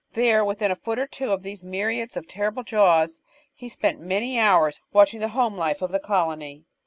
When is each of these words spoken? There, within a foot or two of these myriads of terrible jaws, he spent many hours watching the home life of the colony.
There, 0.13 0.43
within 0.43 0.71
a 0.71 0.75
foot 0.75 0.97
or 0.97 1.05
two 1.05 1.31
of 1.31 1.43
these 1.43 1.63
myriads 1.63 2.17
of 2.17 2.27
terrible 2.27 2.63
jaws, 2.63 3.21
he 3.53 3.69
spent 3.69 3.99
many 3.99 4.39
hours 4.39 4.79
watching 4.91 5.19
the 5.19 5.27
home 5.37 5.55
life 5.55 5.83
of 5.83 5.91
the 5.91 5.99
colony. 5.99 6.63